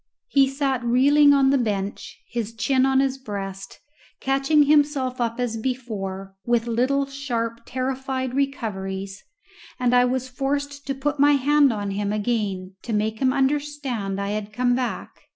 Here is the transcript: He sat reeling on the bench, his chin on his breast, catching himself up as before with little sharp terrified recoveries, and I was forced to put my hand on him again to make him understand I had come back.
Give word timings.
He 0.29 0.47
sat 0.47 0.83
reeling 0.83 1.31
on 1.31 1.51
the 1.51 1.59
bench, 1.59 2.17
his 2.27 2.55
chin 2.55 2.87
on 2.87 2.99
his 3.01 3.19
breast, 3.19 3.79
catching 4.19 4.63
himself 4.63 5.21
up 5.21 5.39
as 5.39 5.57
before 5.57 6.33
with 6.43 6.65
little 6.65 7.05
sharp 7.05 7.59
terrified 7.67 8.33
recoveries, 8.33 9.23
and 9.79 9.93
I 9.93 10.05
was 10.05 10.27
forced 10.27 10.87
to 10.87 10.95
put 10.95 11.19
my 11.19 11.33
hand 11.33 11.71
on 11.71 11.91
him 11.91 12.11
again 12.11 12.73
to 12.81 12.93
make 12.93 13.19
him 13.19 13.31
understand 13.31 14.19
I 14.19 14.29
had 14.31 14.51
come 14.51 14.73
back. 14.73 15.11